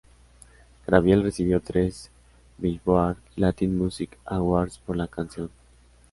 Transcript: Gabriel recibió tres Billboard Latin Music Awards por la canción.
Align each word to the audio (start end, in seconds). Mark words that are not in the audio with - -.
Gabriel 0.87 1.21
recibió 1.21 1.59
tres 1.61 2.09
Billboard 2.57 3.17
Latin 3.35 3.77
Music 3.77 4.17
Awards 4.25 4.79
por 4.79 4.97
la 4.97 5.05
canción. 5.07 5.51